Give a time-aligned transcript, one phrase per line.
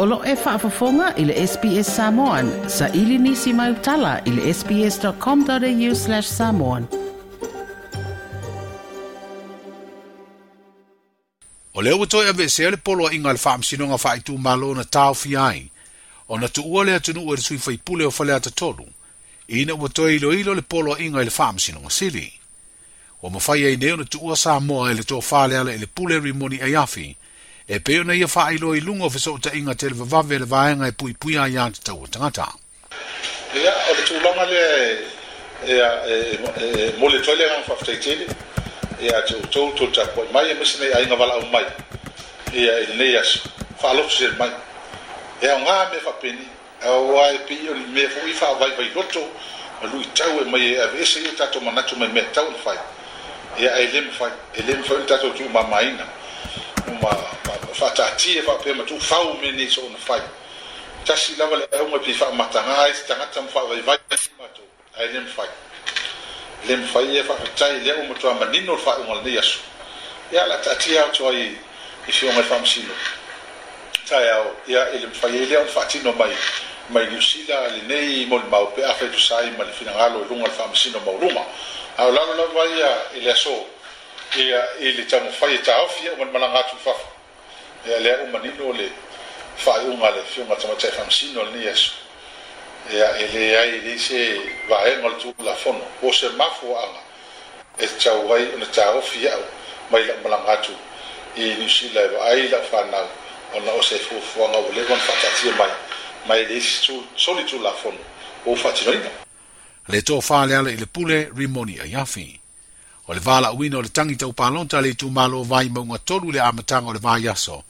[0.00, 2.68] O lo e whaafafonga i le SPS Samoan.
[2.70, 6.86] Sa ili nisi mai utala i le sps.com.au slash samoan.
[11.74, 14.84] O leo toi e ave se le polo a inga le whaamsinonga whaitu malo na
[14.84, 15.66] tau fi ai.
[16.30, 18.86] O na tu ua lea tunu ua le sui whaipule o whalea ta tolu.
[19.48, 22.28] Ina ua toi ilo ilo le polo a inga i le whaamsinonga siri.
[23.22, 25.78] O mawhai ei neo na tu ua sa moa i e le tō whalea e
[25.82, 27.16] le pule rimoni ai afi.
[27.70, 30.38] e peo na ia faa ilo i lungo fa soo ta inga te lewa vave
[30.40, 32.46] le vaenga e pui pui a ia te tau tangata.
[33.54, 34.62] Ia, o le tūlonga le
[35.66, 38.24] e, e, e, mole toile ngang whaftai tele,
[39.04, 41.60] ia te utou tō ta koi mai e misi nei a inga wala au mai,
[42.56, 43.44] ia i nei asu,
[43.82, 44.48] faa lotu se mai.
[45.44, 46.48] Ia o ngā me wha pini,
[46.80, 49.26] a o ai pi o ni me fu i faa vai vai loto,
[49.82, 52.48] a lui tau e mai e a vese i o tato manatu me me tau
[52.48, 52.80] ni fai.
[53.58, 56.08] Ia e lem fai, e lem fai o tato tū mamaina,
[57.02, 57.12] ma
[57.78, 60.22] faataatie faapea ma tuufau me nei so ona fai
[61.06, 63.98] tasi lava le auga e pifaamataga ai se tagata ma faavaivai
[64.40, 64.66] matou
[64.98, 65.48] ae le mafai
[66.68, 69.58] le mafai e faafetai i lea ua matoa manino le faaiʻuga lenei aso
[70.32, 71.42] ia la taatia o toai
[72.08, 72.94] i fioga e faamasino
[74.08, 76.34] taeao ia i le mafai ai e lea ona faatino mai
[76.90, 80.98] mai niusila lenei mo le mau maupea faitusai ma le finagalo i luga le faamasino
[81.06, 81.42] mauluga
[81.96, 83.54] ao lalolava ia i le aso
[84.36, 87.16] ia i le taumafai e taofi ia ua le malaga atu fafa
[87.86, 88.90] e alea umanino o le
[89.64, 91.92] faaiʻuga e e a e le fioga tamatai famasino lenei aso
[92.90, 97.00] ea e leai lei se vaega o le tulafono o se mafuaaga
[97.78, 99.42] e tauai ona taofi aʻu
[99.90, 100.72] mai laumalaga atu
[101.36, 103.08] i niusila e vaai laufanau
[103.54, 105.70] ona o se fuafuaga ua lega ona faatatia mai
[106.26, 107.98] mai lei se soli tulafono
[108.46, 109.10] ou faatinoina
[109.88, 112.37] le tofāleale i le pule rimoni aiafi
[113.08, 116.28] o le vala uina o le tangi tau palonta le tu malo vai maunga tolu
[116.32, 117.64] le amatanga o le vai aso.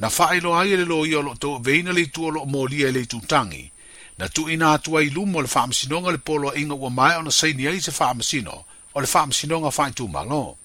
[0.00, 2.30] Na fai lo ai e le lo i o lo to veina le tu o
[2.30, 3.70] lo mōli e le tu tangi.
[4.18, 7.14] Na tu ina atua i lumo le whaamasinonga le polo a e inga ua mai
[7.16, 8.64] o na sei ni se whaamasino
[8.94, 10.56] o le whaamasinonga fai tu malo.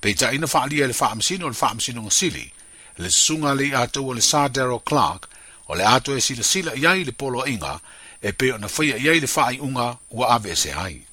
[0.00, 2.50] Peita ina fai lia le whaamasino o le whaamasinonga sili.
[2.98, 5.28] Le sunga le atua le sa Daryl Clark
[5.66, 7.80] o le atua e sila sila iai le polo a e inga
[8.20, 11.04] e peo na fai iai le fai unga ua ave se ai.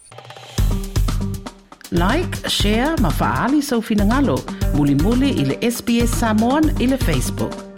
[1.92, 4.42] like share mafaaali sau finagalo
[4.76, 7.71] mulimuli muli le sps samon i le facebook